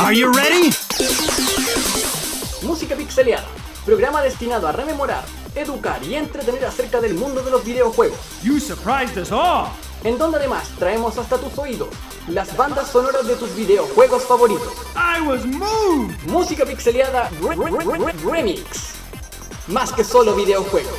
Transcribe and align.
Are 0.00 0.12
you 0.14 0.32
ready? 0.32 0.70
Música 2.62 2.96
Pixeleada, 2.96 3.46
programa 3.84 4.22
destinado 4.22 4.66
a 4.68 4.72
rememorar, 4.72 5.24
educar 5.54 6.02
y 6.02 6.14
entretener 6.14 6.64
acerca 6.64 7.00
del 7.00 7.14
mundo 7.14 7.42
de 7.42 7.50
los 7.50 7.64
videojuegos, 7.64 8.18
You 8.42 8.58
surprised 8.60 9.18
us 9.18 9.30
all. 9.30 9.68
en 10.04 10.18
donde 10.18 10.38
además 10.38 10.68
traemos 10.78 11.16
hasta 11.18 11.38
tus 11.38 11.56
oídos 11.58 11.88
las 12.28 12.56
bandas 12.56 12.88
sonoras 12.90 13.26
de 13.26 13.36
tus 13.36 13.54
videojuegos 13.54 14.22
favoritos. 14.24 14.72
I 14.96 15.20
was 15.20 15.44
moved. 15.46 16.16
Música 16.26 16.64
Pixeleada 16.64 17.28
Re- 17.40 17.56
Re- 17.56 17.98
Re- 17.98 18.12
Remix. 18.24 18.94
Más 19.68 19.92
que 19.92 20.04
solo 20.04 20.34
videojuegos. 20.34 20.92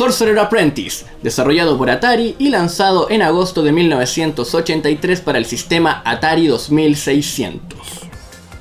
Sorcerer 0.00 0.38
Apprentice, 0.38 1.04
desarrollado 1.22 1.76
por 1.76 1.90
Atari 1.90 2.34
y 2.38 2.48
lanzado 2.48 3.10
en 3.10 3.20
agosto 3.20 3.62
de 3.62 3.70
1983 3.70 5.20
para 5.20 5.36
el 5.36 5.44
sistema 5.44 6.00
Atari 6.06 6.46
2600. 6.46 7.78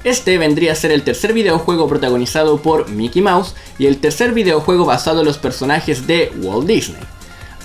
Este 0.04 0.38
vendría 0.38 0.74
a 0.74 0.76
ser 0.76 0.92
el 0.92 1.04
tercer 1.04 1.32
videojuego 1.32 1.88
protagonizado 1.88 2.62
por 2.62 2.90
Mickey 2.90 3.22
Mouse 3.22 3.56
y 3.78 3.86
el 3.86 4.00
tercer 4.00 4.34
videojuego 4.34 4.84
basado 4.84 5.22
en 5.22 5.28
los 5.28 5.38
personajes 5.38 6.06
de 6.08 6.30
Walt 6.42 6.68
Disney. 6.68 7.00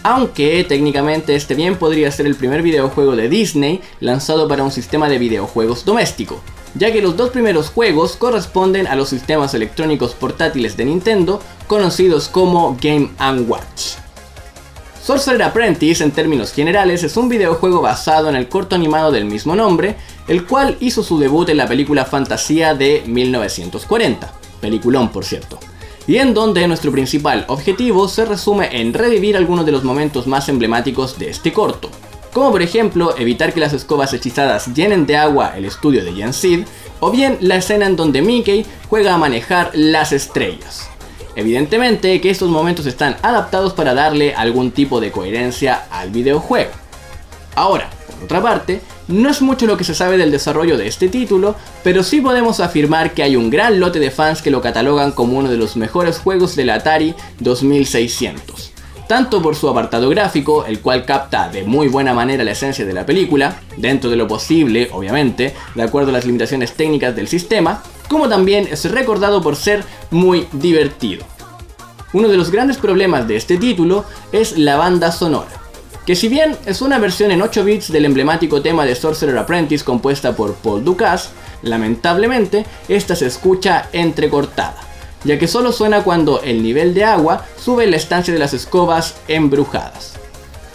Aunque 0.05 0.63
técnicamente 0.63 1.35
este 1.35 1.57
bien 1.57 1.75
podría 1.75 2.13
ser 2.13 2.27
el 2.27 2.37
primer 2.37 2.63
videojuego 2.63 3.17
de 3.17 3.29
Disney 3.29 3.81
lanzado 3.99 4.47
para 4.47 4.63
un 4.63 4.71
sistema 4.71 5.09
de 5.09 5.19
videojuegos 5.19 5.85
doméstico, 5.85 6.41
ya 6.75 6.93
que 6.93 7.03
los 7.03 7.17
dos 7.17 7.31
primeros 7.31 7.71
juegos 7.71 8.17
corresponden 8.17 8.87
a 8.87 8.97
los 8.97 9.09
sistemas 9.09 9.55
electrónicos 9.55 10.15
portátiles 10.15 10.77
de 10.77 10.85
Nintendo 10.85 11.41
conocidos 11.67 12.29
como 12.29 12.77
Game⁇ 12.81 13.11
Watch. 13.49 14.05
Sorcerer 15.05 15.43
Apprentice 15.43 16.03
en 16.03 16.13
términos 16.13 16.51
generales 16.51 17.03
es 17.03 17.19
un 17.19 17.29
videojuego 17.29 17.83
basado 17.83 18.31
en 18.31 18.37
el 18.37 18.49
corto 18.49 18.75
animado 18.75 19.13
del 19.13 19.27
mismo 19.27 19.55
nombre, 19.55 19.97
el 20.29 20.47
cual 20.47 20.79
hizo 20.81 21.03
su 21.03 21.19
debut 21.19 21.47
en 21.51 21.59
la 21.59 21.69
película 21.69 22.07
Fantasía 22.07 22.75
de 22.75 23.03
1940, 23.07 24.33
peliculón 24.63 25.11
por 25.11 25.27
cierto, 25.27 25.59
y 26.07 26.17
en 26.17 26.33
donde 26.33 26.67
nuestro 26.67 26.91
principal 26.91 27.45
objetivo 27.49 28.09
se 28.09 28.25
resume 28.25 28.81
en 28.81 28.95
revivir 28.95 29.37
algunos 29.37 29.67
de 29.67 29.73
los 29.73 29.85
momentos 29.85 30.27
más 30.27 30.49
emblemáticos 30.49 31.19
de 31.19 31.29
este 31.29 31.53
corto, 31.53 31.91
como 32.35 32.51
por 32.51 32.61
ejemplo 32.61 33.17
evitar 33.17 33.55
que 33.55 33.61
las 33.61 33.73
escobas 33.73 34.13
hechizadas 34.13 34.75
llenen 34.75 35.07
de 35.07 35.17
agua 35.17 35.55
el 35.57 35.65
estudio 35.65 36.05
de 36.05 36.13
Jen 36.13 36.35
Sid, 36.35 36.67
o 37.01 37.11
bien 37.11 37.39
la 37.41 37.57
escena 37.57 37.87
en 37.87 37.97
donde 37.97 38.21
Mickey 38.21 38.67
juega 38.91 39.15
a 39.15 39.19
manejar 39.19 39.71
las 39.73 40.13
estrellas. 40.13 40.91
Evidentemente 41.37 42.21
que 42.21 42.31
estos 42.31 42.49
momentos 42.49 42.87
están 42.87 43.17
adaptados 43.23 43.73
para 43.73 43.95
darle 43.95 44.35
algún 44.35 44.73
tipo 44.73 45.01
de 45.01 45.13
coherencia 45.13 45.87
al 45.91 46.11
videojuego. 46.11 46.73
Ahora, 47.55 47.89
por 48.07 48.25
otra 48.25 48.43
parte, 48.43 48.81
no 49.07 49.31
es 49.31 49.41
mucho 49.41 49.67
lo 49.67 49.77
que 49.77 49.85
se 49.85 49.95
sabe 49.95 50.17
del 50.17 50.33
desarrollo 50.33 50.77
de 50.77 50.89
este 50.89 51.09
título, 51.09 51.55
pero 51.85 52.03
sí 52.03 52.21
podemos 52.21 52.59
afirmar 52.59 53.15
que 53.15 53.23
hay 53.23 53.37
un 53.37 53.49
gran 53.49 53.79
lote 53.79 54.01
de 54.01 54.11
fans 54.11 54.43
que 54.43 54.51
lo 54.51 54.61
catalogan 54.61 55.13
como 55.13 55.39
uno 55.39 55.51
de 55.51 55.57
los 55.57 55.77
mejores 55.77 56.19
juegos 56.19 56.57
del 56.57 56.71
Atari 56.71 57.15
2600. 57.39 58.74
Tanto 59.07 59.43
por 59.43 59.55
su 59.55 59.69
apartado 59.69 60.09
gráfico, 60.09 60.65
el 60.65 60.81
cual 60.81 61.05
capta 61.05 61.49
de 61.49 61.63
muy 61.63 61.89
buena 61.89 62.15
manera 62.15 62.43
la 62.43 62.53
esencia 62.53 62.87
de 62.87 62.93
la 62.95 63.05
película, 63.05 63.61
dentro 63.77 64.09
de 64.09 64.17
lo 64.17 64.27
posible, 64.27 64.89
obviamente, 64.93 65.55
de 65.75 65.83
acuerdo 65.83 66.09
a 66.11 66.13
las 66.13 66.25
limitaciones 66.25 66.73
técnicas 66.73 67.15
del 67.15 67.29
sistema, 67.29 67.83
como 68.09 68.29
también 68.29 68.67
es 68.71 68.91
recordado 68.91 69.43
por 69.43 69.57
ser 69.57 69.85
muy 70.11 70.47
divertido. 70.53 71.25
Uno 72.15 72.29
de 72.29 72.37
los 72.37 72.51
grandes 72.51 72.79
problemas 72.79 73.29
de 73.29 73.37
este 73.37 73.59
título 73.59 74.05
es 74.33 74.57
la 74.57 74.77
banda 74.77 75.13
sonora, 75.13 75.51
que 76.07 76.15
si 76.15 76.29
bien 76.29 76.57
es 76.65 76.81
una 76.81 76.99
versión 76.99 77.31
en 77.31 77.43
8 77.43 77.65
bits 77.65 77.93
del 77.93 78.05
emblemático 78.05 78.63
tema 78.63 78.85
de 78.85 78.95
Sorcerer 78.95 79.37
Apprentice 79.37 79.85
compuesta 79.85 80.35
por 80.37 80.55
Paul 80.55 80.85
Dukas, 80.85 81.33
lamentablemente 81.63 82.67
esta 82.89 83.17
se 83.17 83.27
escucha 83.27 83.89
entrecortada, 83.93 84.77
ya 85.25 85.39
que 85.39 85.49
solo 85.49 85.73
suena 85.73 86.03
cuando 86.05 86.43
el 86.43 86.63
nivel 86.63 86.95
de 86.95 87.05
agua 87.05 87.45
sube 87.59 87.87
la 87.87 87.97
estancia 87.97 88.33
de 88.33 88.41
las 88.41 88.55
escobas 88.55 89.17
embrujadas. 89.29 90.15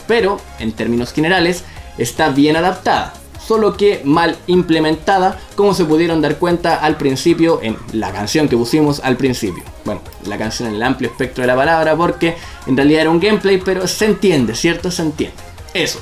Pero, 0.08 0.40
en 0.60 0.72
términos 0.72 1.14
generales, 1.14 1.64
está 1.98 2.30
bien 2.30 2.56
adaptada, 2.56 3.14
solo 3.46 3.78
que 3.78 4.02
mal 4.04 4.38
implementada, 4.48 5.40
como 5.56 5.74
se 5.74 5.86
pudieron 5.86 6.22
dar 6.22 6.38
cuenta 6.38 6.76
al 6.76 6.98
principio 6.98 7.60
en 7.62 7.78
la 7.94 8.12
canción 8.12 8.48
que 8.48 8.58
pusimos 8.58 9.00
al 9.04 9.18
principio. 9.18 9.64
Bueno, 9.86 10.02
la 10.28 10.38
canción 10.38 10.70
en 10.70 10.76
el 10.76 10.84
amplio 10.84 11.10
espectro 11.10 11.44
de 11.44 11.48
la 11.48 11.56
palabra, 11.56 11.96
porque 11.96 12.36
en 12.66 12.76
realidad 12.76 13.02
era 13.02 13.10
un 13.10 13.20
gameplay, 13.20 13.62
pero 13.64 13.88
se 13.88 14.06
entiende, 14.06 14.56
¿cierto? 14.56 14.92
Se 14.92 15.04
entiende. 15.04 15.38
Eso. 15.74 16.00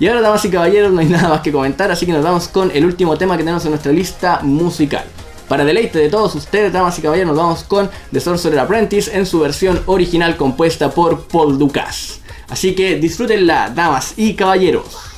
Y 0.00 0.06
ahora, 0.06 0.20
damas 0.20 0.44
y 0.44 0.50
caballeros, 0.50 0.92
no 0.92 1.00
hay 1.00 1.06
nada 1.08 1.28
más 1.28 1.40
que 1.40 1.52
comentar, 1.52 1.90
así 1.90 2.06
que 2.06 2.12
nos 2.12 2.24
vamos 2.24 2.48
con 2.48 2.70
el 2.72 2.84
último 2.84 3.16
tema 3.16 3.36
que 3.36 3.42
tenemos 3.42 3.64
en 3.64 3.70
nuestra 3.70 3.92
lista 3.92 4.40
musical. 4.42 5.04
Para 5.48 5.64
deleite 5.64 5.98
de 5.98 6.10
todos 6.10 6.34
ustedes, 6.34 6.72
damas 6.72 6.98
y 6.98 7.02
caballeros, 7.02 7.34
vamos 7.34 7.64
con 7.64 7.88
The 8.12 8.20
Sorcerer 8.20 8.58
Apprentice 8.58 9.16
en 9.16 9.24
su 9.24 9.40
versión 9.40 9.82
original 9.86 10.36
compuesta 10.36 10.90
por 10.90 11.22
Paul 11.22 11.58
Dukas. 11.58 12.20
Así 12.50 12.74
que 12.74 12.96
disfrútenla, 12.96 13.72
damas 13.74 14.12
y 14.18 14.34
caballeros. 14.34 15.17